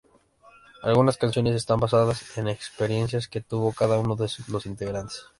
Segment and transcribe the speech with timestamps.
[0.81, 5.27] Algunas canciones están basadas en experiencias que tuvo cada uno de los integrantes.